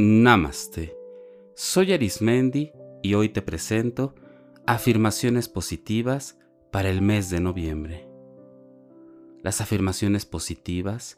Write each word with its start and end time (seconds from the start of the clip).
Namaste. 0.00 0.96
Soy 1.56 1.92
Arismendi 1.92 2.70
y 3.02 3.14
hoy 3.14 3.30
te 3.30 3.42
presento 3.42 4.14
afirmaciones 4.64 5.48
positivas 5.48 6.38
para 6.70 6.88
el 6.88 7.02
mes 7.02 7.30
de 7.30 7.40
noviembre. 7.40 8.08
Las 9.42 9.60
afirmaciones 9.60 10.24
positivas 10.24 11.16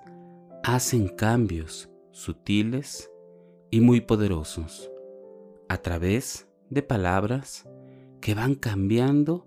hacen 0.64 1.08
cambios 1.08 1.90
sutiles 2.10 3.10
y 3.70 3.82
muy 3.82 4.00
poderosos 4.00 4.90
a 5.68 5.76
través 5.76 6.48
de 6.70 6.82
palabras 6.82 7.68
que 8.22 8.34
van 8.34 8.54
cambiando 8.54 9.46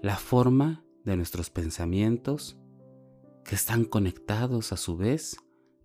la 0.00 0.16
forma 0.16 0.86
de 1.04 1.18
nuestros 1.18 1.50
pensamientos 1.50 2.56
que 3.44 3.56
están 3.56 3.84
conectados 3.84 4.72
a 4.72 4.78
su 4.78 4.96
vez 4.96 5.36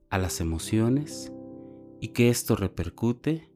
a 0.09 0.17
las 0.17 0.39
emociones 0.39 1.33
y 1.99 2.09
que 2.09 2.29
esto 2.29 2.55
repercute 2.55 3.49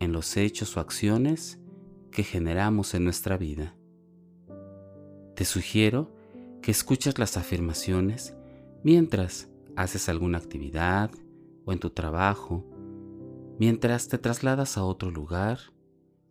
en 0.00 0.12
los 0.12 0.36
hechos 0.36 0.76
o 0.76 0.80
acciones 0.80 1.60
que 2.10 2.22
generamos 2.22 2.94
en 2.94 3.04
nuestra 3.04 3.36
vida. 3.36 3.76
Te 5.34 5.44
sugiero 5.44 6.14
que 6.62 6.70
escuches 6.70 7.18
las 7.18 7.36
afirmaciones 7.36 8.34
mientras 8.82 9.48
haces 9.76 10.08
alguna 10.08 10.38
actividad 10.38 11.10
o 11.64 11.72
en 11.72 11.78
tu 11.78 11.90
trabajo, 11.90 12.64
mientras 13.58 14.08
te 14.08 14.18
trasladas 14.18 14.78
a 14.78 14.84
otro 14.84 15.10
lugar, 15.10 15.58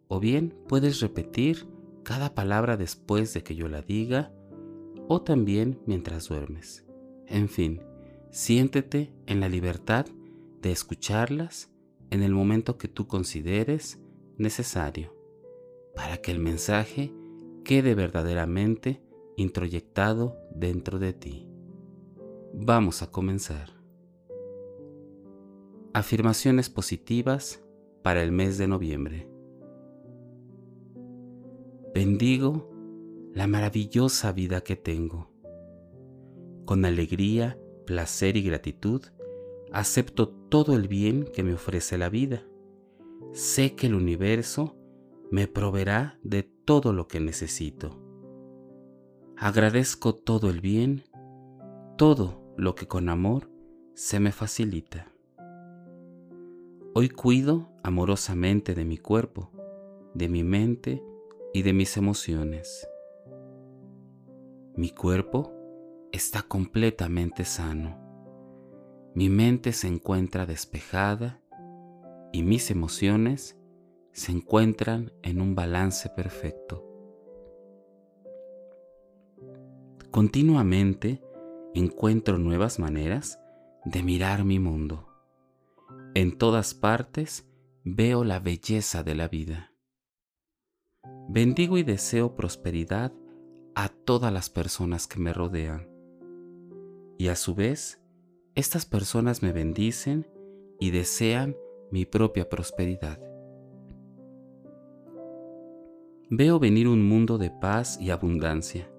o 0.08 0.20
bien 0.20 0.58
puedes 0.68 1.00
repetir 1.02 1.68
cada 2.04 2.34
palabra 2.34 2.78
después 2.78 3.34
de 3.34 3.44
que 3.44 3.56
yo 3.56 3.68
la 3.68 3.82
diga, 3.82 4.32
o 5.08 5.22
también 5.22 5.80
mientras 5.86 6.28
duermes. 6.28 6.86
En 7.28 7.50
fin, 7.50 7.82
siéntete 8.32 9.14
en 9.26 9.40
la 9.40 9.50
libertad 9.50 10.06
de 10.66 10.72
escucharlas 10.72 11.72
en 12.10 12.24
el 12.24 12.32
momento 12.32 12.80
que 12.80 12.88
tú 12.88 13.06
consideres 13.06 14.02
necesario, 14.40 15.16
para 15.94 16.18
que 16.18 16.32
el 16.32 16.40
mensaje 16.40 17.14
quede 17.64 17.94
verdaderamente 17.94 19.00
introyectado 19.38 20.36
dentro 20.56 20.98
de 20.98 21.14
ti. 21.14 21.48
Vamos 22.52 23.04
a 23.04 23.12
comenzar. 23.12 23.70
Afirmaciones 25.94 26.72
positivas 26.72 27.64
para 28.02 28.24
el 28.24 28.32
mes 28.32 28.58
de 28.58 28.68
noviembre. 28.68 29.30
Bendigo 31.94 32.72
la 33.36 33.46
maravillosa 33.46 34.32
vida 34.32 34.62
que 34.62 34.76
tengo. 34.76 35.30
Con 36.66 36.86
alegría, 36.86 37.56
placer 37.86 38.36
y 38.36 38.42
gratitud, 38.42 39.04
acepto 39.72 40.34
todo 40.50 40.76
el 40.76 40.88
bien 40.88 41.26
que 41.34 41.44
me 41.44 41.54
ofrece 41.54 41.98
la 41.98 42.10
vida. 42.10 42.44
Sé 43.34 43.76
que 43.76 43.88
el 43.88 43.96
universo 43.96 44.76
me 45.32 45.48
proveerá 45.48 46.20
de 46.24 46.44
todo 46.44 46.94
lo 46.94 47.08
que 47.08 47.20
necesito. 47.20 48.00
Agradezco 49.38 50.16
todo 50.16 50.50
el 50.50 50.62
bien, 50.62 51.04
todo 51.98 52.54
lo 52.58 52.76
que 52.76 52.88
con 52.88 53.10
amor 53.10 53.50
se 53.94 54.20
me 54.20 54.32
facilita. 54.32 55.12
Hoy 56.94 57.10
cuido 57.10 57.70
amorosamente 57.84 58.74
de 58.76 58.86
mi 58.86 58.98
cuerpo, 58.98 59.52
de 60.14 60.30
mi 60.30 60.44
mente 60.44 61.04
y 61.54 61.64
de 61.64 61.74
mis 61.74 61.98
emociones. 61.98 62.88
Mi 64.78 64.92
cuerpo 64.92 65.52
está 66.12 66.44
completamente 66.44 67.44
sano 67.44 68.05
mi 69.16 69.30
mente 69.30 69.72
se 69.72 69.88
encuentra 69.88 70.46
despejada 70.46 71.42
y 72.34 72.44
mis 72.44 72.70
emociones 72.70 73.58
se 74.12 74.34
encuentran 74.34 75.14
en 75.24 75.42
un 75.42 75.56
balance 75.56 76.10
perfecto. 76.10 76.84
Continuamente 80.12 81.24
encuentro 81.74 82.38
nuevas 82.38 82.78
maneras 82.78 83.40
de 83.86 84.04
mirar 84.04 84.44
mi 84.44 84.60
mundo. 84.60 85.08
En 86.14 86.38
todas 86.38 86.74
partes 86.74 87.50
veo 87.86 88.26
la 88.26 88.40
belleza 88.40 89.04
de 89.04 89.16
la 89.16 89.30
vida. 89.30 89.72
Bendigo 91.30 91.78
y 91.78 91.84
deseo 91.84 92.36
prosperidad 92.36 93.14
a 93.76 93.88
todas 93.90 94.34
las 94.34 94.50
personas 94.50 95.08
que 95.08 95.20
me 95.20 95.32
rodean. 95.32 95.88
Y 97.18 97.30
a 97.30 97.36
su 97.36 97.56
vez, 97.56 98.05
estas 98.56 98.86
personas 98.86 99.44
me 99.44 99.52
bendicen 99.52 100.26
y 100.80 100.92
desean 100.92 101.58
mi 101.92 102.06
propia 102.06 102.48
prosperidad. 102.48 103.20
Veo 106.30 106.58
venir 106.58 106.88
un 106.88 107.08
mundo 107.08 107.38
de 107.38 107.52
paz 107.52 108.00
y 108.00 108.10
abundancia. 108.10 108.90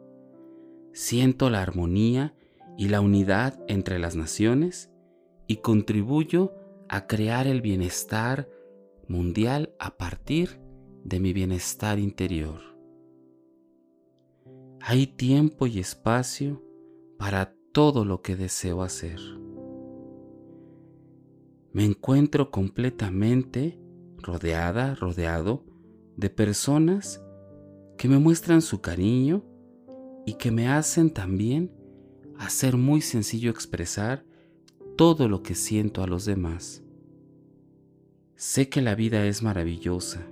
Siento 0.92 1.48
la 1.50 1.62
armonía 1.62 2.34
y 2.76 2.88
la 2.88 3.00
unidad 3.00 3.58
entre 3.66 3.98
las 3.98 4.14
naciones 4.14 4.90
y 5.46 5.56
contribuyo 5.56 6.54
a 6.88 7.06
crear 7.06 7.46
el 7.46 7.62
bienestar 7.62 8.48
mundial 9.08 9.74
a 9.78 9.96
partir 9.96 10.60
de 11.02 11.18
mi 11.18 11.32
bienestar 11.32 11.98
interior. 11.98 12.60
Hay 14.80 15.06
tiempo 15.06 15.66
y 15.66 15.78
espacio 15.78 16.62
para 17.18 17.54
todo 17.72 18.04
lo 18.04 18.22
que 18.22 18.36
deseo 18.36 18.82
hacer 18.82 19.18
me 21.76 21.84
encuentro 21.84 22.50
completamente 22.50 23.78
rodeada, 24.16 24.94
rodeado 24.94 25.62
de 26.16 26.30
personas 26.30 27.22
que 27.98 28.08
me 28.08 28.18
muestran 28.18 28.62
su 28.62 28.80
cariño 28.80 29.44
y 30.24 30.38
que 30.38 30.50
me 30.50 30.68
hacen 30.68 31.10
también 31.10 31.70
hacer 32.38 32.78
muy 32.78 33.02
sencillo 33.02 33.50
expresar 33.50 34.24
todo 34.96 35.28
lo 35.28 35.42
que 35.42 35.54
siento 35.54 36.02
a 36.02 36.06
los 36.06 36.24
demás. 36.24 36.82
Sé 38.36 38.70
que 38.70 38.80
la 38.80 38.94
vida 38.94 39.26
es 39.26 39.42
maravillosa. 39.42 40.26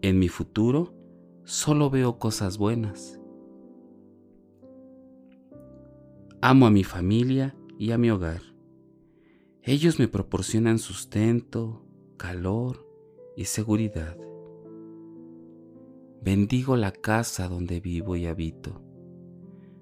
En 0.00 0.18
mi 0.18 0.28
futuro 0.28 0.94
solo 1.44 1.90
veo 1.90 2.18
cosas 2.18 2.56
buenas. 2.56 3.20
Amo 6.40 6.66
a 6.66 6.70
mi 6.70 6.84
familia 6.84 7.54
y 7.78 7.90
a 7.90 7.98
mi 7.98 8.08
hogar. 8.08 8.53
Ellos 9.66 9.98
me 9.98 10.08
proporcionan 10.08 10.78
sustento, 10.78 11.80
calor 12.18 12.86
y 13.34 13.46
seguridad. 13.46 14.14
Bendigo 16.20 16.76
la 16.76 16.92
casa 16.92 17.48
donde 17.48 17.80
vivo 17.80 18.14
y 18.14 18.26
habito. 18.26 18.82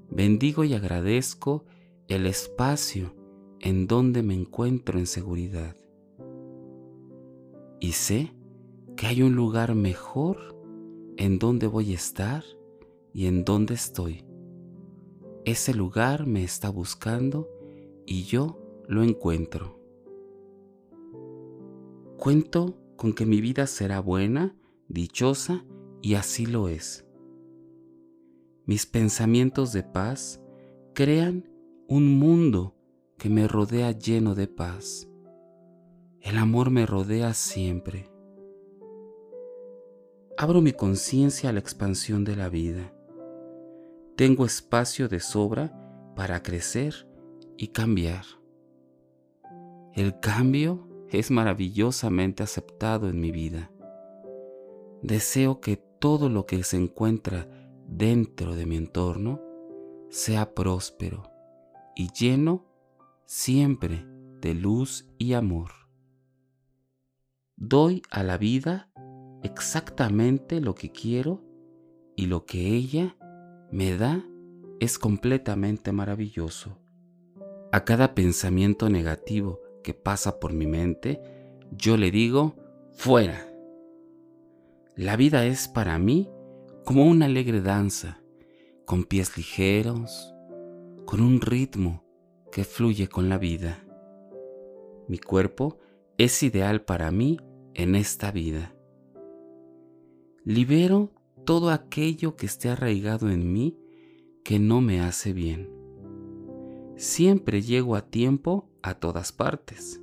Bendigo 0.08 0.62
y 0.62 0.74
agradezco 0.74 1.64
el 2.06 2.26
espacio 2.26 3.16
en 3.58 3.88
donde 3.88 4.22
me 4.22 4.34
encuentro 4.34 5.00
en 5.00 5.08
seguridad. 5.08 5.74
Y 7.80 7.90
sé 7.90 8.32
que 8.96 9.08
hay 9.08 9.22
un 9.22 9.34
lugar 9.34 9.74
mejor 9.74 10.56
en 11.16 11.40
donde 11.40 11.66
voy 11.66 11.90
a 11.90 11.96
estar 11.96 12.44
y 13.12 13.26
en 13.26 13.44
donde 13.44 13.74
estoy. 13.74 14.24
Ese 15.44 15.74
lugar 15.74 16.24
me 16.24 16.44
está 16.44 16.70
buscando 16.70 17.48
y 18.06 18.22
yo 18.22 18.61
lo 18.88 19.02
encuentro. 19.02 19.78
Cuento 22.18 22.78
con 22.96 23.14
que 23.14 23.26
mi 23.26 23.40
vida 23.40 23.66
será 23.66 24.00
buena, 24.00 24.56
dichosa, 24.88 25.64
y 26.00 26.14
así 26.14 26.46
lo 26.46 26.68
es. 26.68 27.06
Mis 28.66 28.86
pensamientos 28.86 29.72
de 29.72 29.82
paz 29.82 30.40
crean 30.94 31.48
un 31.88 32.18
mundo 32.18 32.76
que 33.18 33.28
me 33.28 33.48
rodea 33.48 33.92
lleno 33.92 34.34
de 34.34 34.48
paz. 34.48 35.08
El 36.20 36.38
amor 36.38 36.70
me 36.70 36.86
rodea 36.86 37.34
siempre. 37.34 38.10
Abro 40.36 40.60
mi 40.60 40.72
conciencia 40.72 41.50
a 41.50 41.52
la 41.52 41.60
expansión 41.60 42.24
de 42.24 42.36
la 42.36 42.48
vida. 42.48 42.92
Tengo 44.16 44.44
espacio 44.44 45.08
de 45.08 45.20
sobra 45.20 45.72
para 46.14 46.42
crecer 46.42 47.08
y 47.56 47.68
cambiar. 47.68 48.24
El 49.94 50.20
cambio 50.20 50.88
es 51.10 51.30
maravillosamente 51.30 52.42
aceptado 52.42 53.10
en 53.10 53.20
mi 53.20 53.30
vida. 53.30 53.70
Deseo 55.02 55.60
que 55.60 55.76
todo 55.76 56.30
lo 56.30 56.46
que 56.46 56.64
se 56.64 56.78
encuentra 56.78 57.46
dentro 57.86 58.56
de 58.56 58.64
mi 58.64 58.76
entorno 58.76 59.42
sea 60.08 60.54
próspero 60.54 61.30
y 61.94 62.10
lleno 62.12 62.64
siempre 63.26 64.06
de 64.40 64.54
luz 64.54 65.06
y 65.18 65.34
amor. 65.34 65.72
Doy 67.56 68.02
a 68.10 68.22
la 68.22 68.38
vida 68.38 68.90
exactamente 69.42 70.60
lo 70.62 70.74
que 70.74 70.90
quiero 70.90 71.44
y 72.16 72.26
lo 72.26 72.46
que 72.46 72.68
ella 72.68 73.16
me 73.70 73.96
da 73.96 74.24
es 74.80 74.98
completamente 74.98 75.92
maravilloso. 75.92 76.78
A 77.72 77.84
cada 77.84 78.14
pensamiento 78.14 78.88
negativo 78.88 79.61
que 79.82 79.94
pasa 79.94 80.38
por 80.40 80.52
mi 80.52 80.66
mente, 80.66 81.20
yo 81.70 81.96
le 81.96 82.10
digo, 82.10 82.56
fuera. 82.92 83.48
La 84.96 85.16
vida 85.16 85.46
es 85.46 85.68
para 85.68 85.98
mí 85.98 86.28
como 86.84 87.06
una 87.06 87.26
alegre 87.26 87.60
danza, 87.60 88.22
con 88.84 89.04
pies 89.04 89.36
ligeros, 89.36 90.34
con 91.06 91.20
un 91.20 91.40
ritmo 91.40 92.04
que 92.50 92.64
fluye 92.64 93.08
con 93.08 93.28
la 93.28 93.38
vida. 93.38 93.84
Mi 95.08 95.18
cuerpo 95.18 95.78
es 96.18 96.42
ideal 96.42 96.82
para 96.82 97.10
mí 97.10 97.38
en 97.74 97.94
esta 97.94 98.30
vida. 98.30 98.74
Libero 100.44 101.12
todo 101.44 101.70
aquello 101.70 102.36
que 102.36 102.46
esté 102.46 102.68
arraigado 102.68 103.30
en 103.30 103.52
mí 103.52 103.78
que 104.44 104.58
no 104.58 104.80
me 104.80 105.00
hace 105.00 105.32
bien. 105.32 105.71
Siempre 107.02 107.62
llego 107.62 107.96
a 107.96 108.02
tiempo 108.02 108.70
a 108.80 108.94
todas 108.94 109.32
partes. 109.32 110.00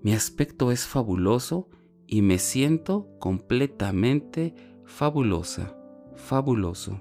Mi 0.00 0.12
aspecto 0.12 0.70
es 0.70 0.86
fabuloso 0.86 1.68
y 2.06 2.22
me 2.22 2.38
siento 2.38 3.08
completamente 3.18 4.54
fabulosa, 4.84 5.76
fabuloso. 6.14 7.00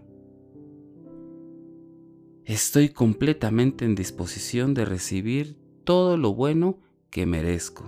Estoy 2.43 2.89
completamente 2.89 3.85
en 3.85 3.93
disposición 3.93 4.73
de 4.73 4.85
recibir 4.85 5.59
todo 5.83 6.17
lo 6.17 6.33
bueno 6.33 6.79
que 7.11 7.27
merezco. 7.27 7.83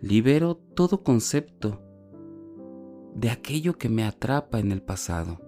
Libero 0.00 0.58
todo 0.76 1.02
concepto 1.02 1.82
de 3.16 3.30
aquello 3.30 3.78
que 3.78 3.88
me 3.88 4.04
atrapa 4.04 4.60
en 4.60 4.70
el 4.70 4.80
pasado. 4.80 5.40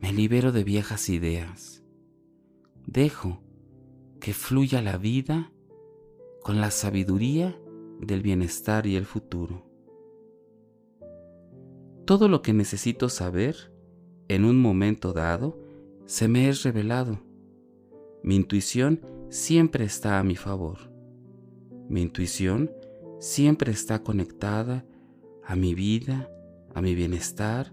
Me 0.00 0.14
libero 0.14 0.50
de 0.50 0.64
viejas 0.64 1.10
ideas. 1.10 1.80
Dejo 2.86 3.40
que 4.20 4.32
fluya 4.32 4.82
la 4.82 4.98
vida 4.98 5.52
con 6.42 6.60
la 6.60 6.70
sabiduría 6.70 7.58
del 8.00 8.22
bienestar 8.22 8.86
y 8.86 8.96
el 8.96 9.04
futuro. 9.04 9.66
Todo 12.04 12.28
lo 12.28 12.42
que 12.42 12.52
necesito 12.52 13.08
saber 13.08 13.72
en 14.28 14.44
un 14.44 14.60
momento 14.60 15.12
dado 15.12 15.58
se 16.06 16.28
me 16.28 16.48
es 16.48 16.62
revelado. 16.62 17.20
Mi 18.22 18.36
intuición 18.36 19.00
siempre 19.28 19.84
está 19.84 20.18
a 20.18 20.24
mi 20.24 20.36
favor. 20.36 20.92
Mi 21.88 22.02
intuición 22.02 22.70
siempre 23.20 23.72
está 23.72 24.02
conectada 24.02 24.84
a 25.44 25.56
mi 25.56 25.74
vida, 25.74 26.30
a 26.74 26.82
mi 26.82 26.94
bienestar, 26.94 27.72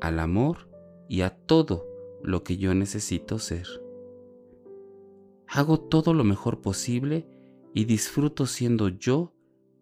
al 0.00 0.18
amor 0.18 0.68
y 1.08 1.20
a 1.20 1.30
todo 1.30 1.86
lo 2.22 2.42
que 2.42 2.56
yo 2.56 2.74
necesito 2.74 3.38
ser. 3.38 3.66
Hago 5.48 5.78
todo 5.80 6.12
lo 6.12 6.24
mejor 6.24 6.60
posible 6.60 7.26
y 7.74 7.84
disfruto 7.84 8.46
siendo 8.46 8.88
yo 8.88 9.32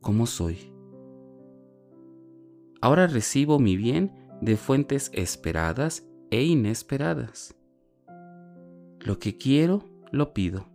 como 0.00 0.26
soy. 0.26 0.72
Ahora 2.80 3.06
recibo 3.06 3.58
mi 3.58 3.76
bien 3.76 4.12
de 4.40 4.56
fuentes 4.56 5.10
esperadas 5.14 6.06
e 6.30 6.42
inesperadas. 6.44 7.54
Lo 9.00 9.18
que 9.18 9.38
quiero, 9.38 9.84
lo 10.12 10.34
pido. 10.34 10.66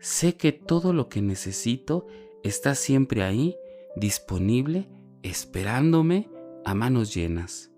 Sé 0.00 0.36
que 0.36 0.50
todo 0.50 0.92
lo 0.92 1.08
que 1.08 1.22
necesito 1.22 2.06
está 2.42 2.74
siempre 2.74 3.22
ahí, 3.22 3.56
disponible, 3.94 4.88
esperándome 5.22 6.28
a 6.64 6.74
manos 6.74 7.14
llenas. 7.14 7.70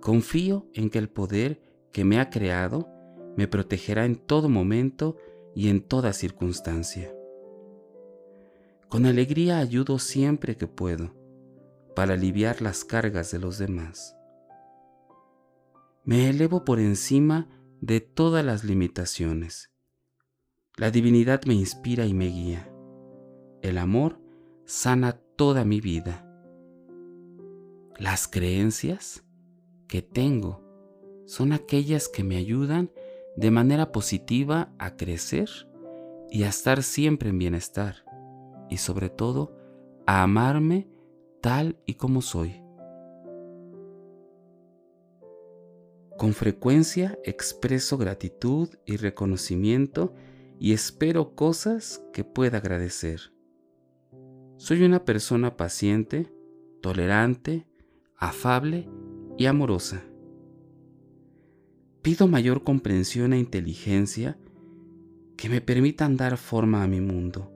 Confío 0.00 0.66
en 0.74 0.90
que 0.90 0.98
el 0.98 1.08
poder 1.08 1.62
que 1.92 2.04
me 2.04 2.18
ha 2.18 2.28
creado 2.28 2.88
me 3.36 3.48
protegerá 3.48 4.04
en 4.04 4.16
todo 4.16 4.48
momento 4.48 5.16
y 5.54 5.68
en 5.68 5.82
toda 5.82 6.12
circunstancia. 6.12 7.14
Con 8.88 9.06
alegría 9.06 9.58
ayudo 9.58 9.98
siempre 9.98 10.56
que 10.56 10.66
puedo 10.66 11.14
para 11.94 12.14
aliviar 12.14 12.62
las 12.62 12.84
cargas 12.84 13.30
de 13.30 13.38
los 13.38 13.58
demás. 13.58 14.16
Me 16.04 16.28
elevo 16.28 16.64
por 16.64 16.80
encima 16.80 17.48
de 17.80 18.00
todas 18.00 18.44
las 18.44 18.64
limitaciones. 18.64 19.70
La 20.76 20.90
divinidad 20.90 21.42
me 21.44 21.54
inspira 21.54 22.06
y 22.06 22.14
me 22.14 22.26
guía. 22.26 22.70
El 23.62 23.78
amor 23.78 24.20
sana 24.64 25.20
toda 25.36 25.64
mi 25.64 25.80
vida. 25.80 26.28
Las 27.98 28.26
creencias 28.26 29.24
que 29.86 30.02
tengo 30.02 30.62
son 31.26 31.52
aquellas 31.52 32.08
que 32.08 32.24
me 32.24 32.36
ayudan 32.36 32.90
de 33.36 33.50
manera 33.50 33.92
positiva 33.92 34.72
a 34.78 34.96
crecer 34.96 35.48
y 36.30 36.44
a 36.44 36.48
estar 36.48 36.82
siempre 36.82 37.30
en 37.30 37.38
bienestar 37.38 38.04
y 38.68 38.78
sobre 38.78 39.10
todo 39.10 39.56
a 40.06 40.22
amarme 40.22 40.88
tal 41.40 41.76
y 41.86 41.94
como 41.94 42.22
soy. 42.22 42.62
Con 46.16 46.34
frecuencia 46.34 47.18
expreso 47.24 47.98
gratitud 47.98 48.68
y 48.86 48.96
reconocimiento 48.96 50.14
y 50.58 50.72
espero 50.72 51.34
cosas 51.34 52.02
que 52.12 52.22
pueda 52.22 52.58
agradecer. 52.58 53.32
Soy 54.56 54.84
una 54.84 55.04
persona 55.04 55.56
paciente, 55.56 56.32
tolerante, 56.80 57.66
afable 58.16 58.88
y 59.36 59.46
amorosa. 59.46 60.04
Pido 62.02 62.26
mayor 62.26 62.64
comprensión 62.64 63.32
e 63.32 63.38
inteligencia 63.38 64.36
que 65.36 65.48
me 65.48 65.60
permitan 65.60 66.16
dar 66.16 66.36
forma 66.36 66.82
a 66.82 66.88
mi 66.88 67.00
mundo 67.00 67.52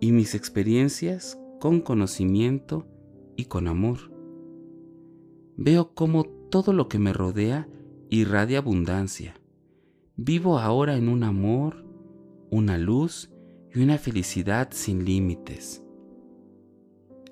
y 0.00 0.12
mis 0.12 0.34
experiencias 0.34 1.38
con 1.60 1.80
conocimiento 1.80 2.86
y 3.36 3.46
con 3.46 3.66
amor. 3.66 4.12
Veo 5.56 5.94
cómo 5.94 6.24
todo 6.24 6.74
lo 6.74 6.88
que 6.88 6.98
me 6.98 7.14
rodea 7.14 7.66
irradia 8.10 8.58
abundancia. 8.58 9.34
Vivo 10.14 10.58
ahora 10.58 10.96
en 10.98 11.08
un 11.08 11.22
amor, 11.22 11.86
una 12.50 12.76
luz 12.76 13.30
y 13.74 13.80
una 13.80 13.96
felicidad 13.96 14.68
sin 14.72 15.06
límites. 15.06 15.82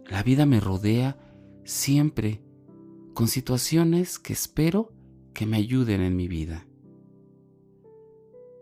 La 0.09 0.23
vida 0.23 0.47
me 0.47 0.61
rodea 0.61 1.19
siempre 1.65 2.41
con 3.13 3.29
situaciones 3.29 4.19
que 4.19 4.33
espero 4.33 4.93
que 5.33 5.47
me 5.47 5.57
ayuden 5.57 6.01
en 6.01 6.17
mi 6.17 6.29
vida. 6.29 6.67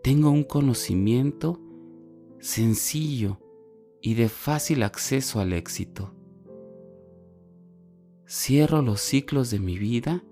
Tengo 0.03 0.31
un 0.31 0.43
conocimiento 0.43 1.59
sencillo 2.39 3.37
y 4.01 4.15
de 4.15 4.29
fácil 4.29 4.83
acceso 4.83 5.39
al 5.39 5.53
éxito. 5.53 6.13
Cierro 8.27 8.81
los 8.81 9.01
ciclos 9.01 9.51
de 9.51 9.59
mi 9.59 9.77
vida 9.77 10.23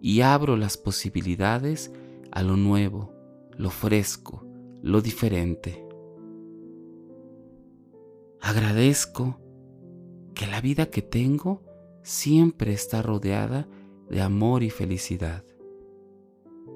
y 0.00 0.20
abro 0.20 0.56
las 0.56 0.76
posibilidades 0.76 1.90
a 2.30 2.42
lo 2.42 2.56
nuevo, 2.56 3.12
lo 3.56 3.70
fresco, 3.70 4.44
lo 4.82 5.00
diferente. 5.00 5.84
Agradezco 8.40 9.40
que 10.34 10.46
la 10.46 10.60
vida 10.60 10.86
que 10.86 11.02
tengo 11.02 11.62
siempre 12.02 12.72
está 12.72 13.02
rodeada 13.02 13.66
de 14.08 14.20
amor 14.20 14.62
y 14.62 14.70
felicidad. 14.70 15.44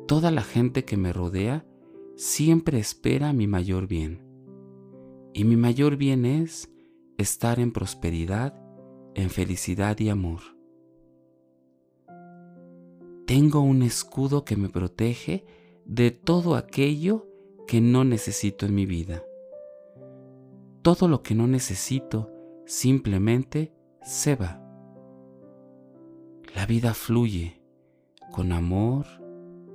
Toda 0.07 0.31
la 0.31 0.43
gente 0.43 0.85
que 0.85 0.97
me 0.97 1.13
rodea 1.13 1.65
siempre 2.17 2.79
espera 2.79 3.33
mi 3.33 3.47
mayor 3.47 3.87
bien. 3.87 4.21
Y 5.33 5.45
mi 5.45 5.57
mayor 5.57 5.97
bien 5.97 6.27
es 6.27 6.71
estar 7.19 7.61
en 7.61 7.73
prosperidad, 7.73 8.55
en 9.15 9.31
felicidad 9.31 9.99
y 10.01 10.09
amor. 10.09 10.41
Tengo 13.27 13.61
un 13.61 13.83
escudo 13.83 14.45
que 14.45 14.57
me 14.57 14.69
protege 14.69 15.45
de 15.85 16.11
todo 16.11 16.57
aquello 16.57 17.29
que 17.67 17.81
no 17.81 18.05
necesito 18.05 18.67
en 18.67 18.75
mi 18.75 18.85
vida. 18.85 19.23
Todo 20.83 21.09
lo 21.09 21.23
que 21.23 21.35
no 21.35 21.47
necesito 21.47 22.31
simplemente 22.67 23.73
se 24.03 24.35
va. 24.35 24.61
La 26.55 26.67
vida 26.67 26.93
fluye 26.93 27.63
con 28.33 28.53
amor, 28.53 29.07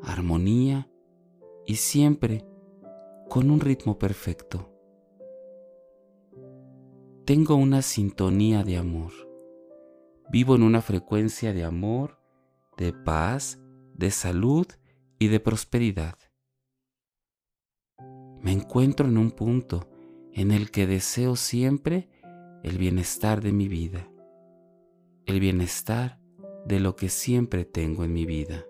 armonía 0.01 0.89
y 1.65 1.75
siempre 1.75 2.45
con 3.29 3.51
un 3.51 3.59
ritmo 3.59 3.97
perfecto. 3.97 4.73
Tengo 7.25 7.55
una 7.55 7.81
sintonía 7.81 8.63
de 8.63 8.77
amor. 8.77 9.11
Vivo 10.31 10.55
en 10.55 10.63
una 10.63 10.81
frecuencia 10.81 11.53
de 11.53 11.65
amor, 11.65 12.19
de 12.77 12.93
paz, 12.93 13.59
de 13.93 14.11
salud 14.11 14.67
y 15.19 15.27
de 15.27 15.39
prosperidad. 15.39 16.17
Me 18.41 18.51
encuentro 18.53 19.07
en 19.07 19.17
un 19.17 19.31
punto 19.31 19.89
en 20.31 20.51
el 20.51 20.71
que 20.71 20.87
deseo 20.87 21.35
siempre 21.35 22.09
el 22.63 22.77
bienestar 22.77 23.41
de 23.41 23.51
mi 23.51 23.67
vida, 23.67 24.09
el 25.25 25.39
bienestar 25.39 26.19
de 26.65 26.79
lo 26.79 26.95
que 26.95 27.09
siempre 27.09 27.65
tengo 27.65 28.03
en 28.03 28.13
mi 28.13 28.25
vida. 28.25 28.65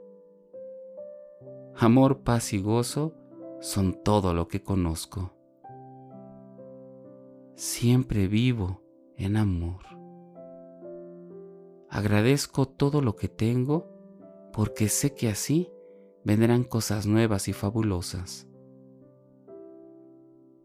Amor, 1.80 2.24
paz 2.24 2.54
y 2.54 2.60
gozo 2.60 3.14
son 3.62 4.02
todo 4.04 4.34
lo 4.34 4.48
que 4.48 4.64
conozco. 4.64 5.38
siempre 7.58 8.28
vivo 8.28 8.84
en 9.18 9.36
amor. 9.36 9.82
Agradezco 11.90 12.68
todo 12.68 13.02
lo 13.02 13.16
que 13.16 13.28
tengo 13.28 13.88
porque 14.54 14.90
sé 14.90 15.16
que 15.16 15.28
así 15.28 15.72
vendrán 16.24 16.64
cosas 16.64 17.08
nuevas 17.08 17.48
y 17.48 17.54
fabulosas. 17.54 18.48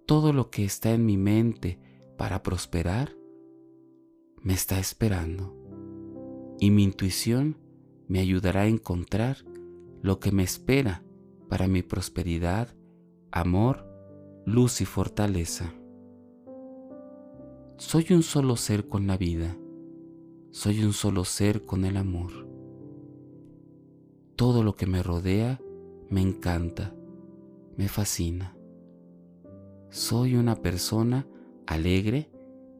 Todo 0.07 0.33
lo 0.33 0.51
que 0.51 0.65
está 0.65 0.93
en 0.93 1.07
mi 1.07 1.17
mente 1.17 1.79
para 2.19 2.43
prosperar 2.43 3.17
me 4.43 4.53
está 4.53 4.79
esperando 4.79 5.57
y 6.59 6.71
mi 6.71 6.85
intuición 6.85 7.59
me 8.07 8.21
ayudará 8.21 8.63
a 8.63 8.67
encontrar 8.67 9.39
lo 10.03 10.19
que 10.19 10.33
me 10.33 10.43
espera 10.43 11.03
para 11.49 11.69
mi 11.69 11.83
prosperidad, 11.83 12.69
amor, 13.31 13.87
luz 14.45 14.81
y 14.81 14.85
fortaleza. 14.85 15.73
Soy 17.77 18.07
un 18.11 18.23
solo 18.23 18.57
ser 18.57 18.89
con 18.89 19.07
la 19.07 19.17
vida, 19.17 19.57
soy 20.51 20.83
un 20.83 20.93
solo 20.93 21.25
ser 21.25 21.65
con 21.65 21.85
el 21.85 21.97
amor. 21.97 22.49
Todo 24.35 24.65
lo 24.65 24.75
que 24.75 24.87
me 24.87 25.03
rodea 25.03 25.61
me 26.11 26.21
encanta, 26.21 26.95
me 27.77 27.89
fascina. 27.89 28.57
Soy 29.91 30.35
una 30.35 30.57
persona 30.57 31.27
alegre 31.67 32.31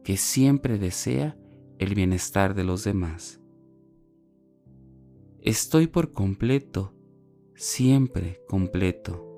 que 0.03 0.17
siempre 0.17 0.77
desea 0.77 1.37
el 1.79 1.95
bienestar 1.95 2.53
de 2.53 2.63
los 2.63 2.83
demás. 2.83 3.39
Estoy 5.41 5.87
por 5.87 6.11
completo, 6.11 6.93
siempre 7.55 8.41
completo. 8.47 9.29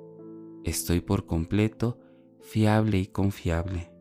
Estoy 0.64 1.02
por 1.02 1.26
completo, 1.26 2.00
fiable 2.40 3.00
y 3.00 3.08
confiable. 3.08 3.92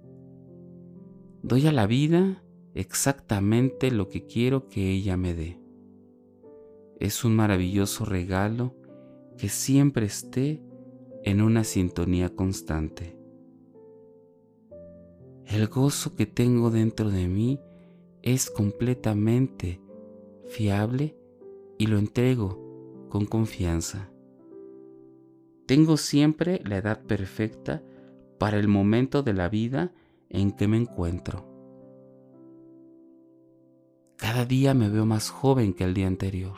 Doy 1.42 1.66
a 1.66 1.72
la 1.72 1.86
vida 1.86 2.42
exactamente 2.74 3.90
lo 3.90 4.08
que 4.08 4.26
quiero 4.26 4.68
que 4.68 4.90
ella 4.90 5.16
me 5.16 5.34
dé. 5.34 5.60
Es 7.00 7.24
un 7.24 7.36
maravilloso 7.36 8.04
regalo 8.04 8.74
que 9.36 9.48
siempre 9.48 10.06
esté 10.06 10.62
en 11.24 11.42
una 11.42 11.64
sintonía 11.64 12.34
constante. 12.34 13.18
El 15.46 15.66
gozo 15.68 16.14
que 16.14 16.26
tengo 16.26 16.70
dentro 16.70 17.10
de 17.10 17.28
mí 17.28 17.60
es 18.22 18.50
completamente 18.50 19.80
fiable 20.46 21.16
y 21.78 21.86
lo 21.88 21.98
entrego 21.98 22.63
con 23.14 23.26
confianza. 23.26 24.10
Tengo 25.66 25.96
siempre 25.96 26.60
la 26.64 26.78
edad 26.78 27.00
perfecta 27.04 27.80
para 28.40 28.58
el 28.58 28.66
momento 28.66 29.22
de 29.22 29.32
la 29.32 29.48
vida 29.48 29.92
en 30.30 30.50
que 30.50 30.66
me 30.66 30.78
encuentro. 30.78 31.46
Cada 34.16 34.44
día 34.44 34.74
me 34.74 34.88
veo 34.88 35.06
más 35.06 35.30
joven 35.30 35.74
que 35.74 35.84
el 35.84 35.94
día 35.94 36.08
anterior. 36.08 36.56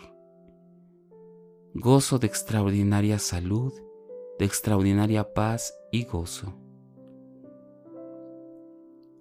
Gozo 1.75 2.19
de 2.19 2.27
extraordinaria 2.27 3.19
salud, 3.19 3.75
de 4.39 4.47
extraordinaria 4.47 5.35
paz 5.35 5.75
y 5.93 6.07
gozo. 6.07 6.55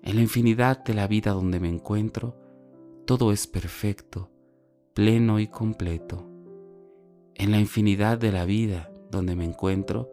En 0.03 0.15
la 0.15 0.21
infinidad 0.21 0.85
de 0.85 0.93
la 0.93 1.05
vida 1.07 1.33
donde 1.33 1.59
me 1.59 1.67
encuentro, 1.67 2.37
todo 3.03 3.33
es 3.33 3.45
perfecto, 3.45 4.31
pleno 4.93 5.41
y 5.41 5.47
completo. 5.47 6.34
En 7.37 7.51
la 7.51 7.59
infinidad 7.59 8.17
de 8.17 8.31
la 8.31 8.45
vida 8.45 8.89
donde 9.11 9.35
me 9.35 9.43
encuentro, 9.43 10.09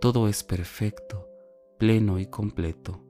todo 0.00 0.28
es 0.28 0.44
perfecto, 0.44 1.28
pleno 1.78 2.20
y 2.20 2.26
completo. 2.26 3.02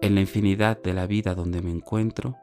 En 0.00 0.14
la 0.14 0.20
infinidad 0.20 0.80
de 0.80 0.94
la 0.94 1.08
vida 1.08 1.34
donde 1.34 1.62
me 1.62 1.72
encuentro, 1.72 2.36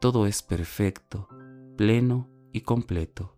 todo 0.00 0.26
es 0.26 0.42
perfecto, 0.42 1.28
pleno 1.76 2.30
y 2.52 2.62
completo. 2.62 3.37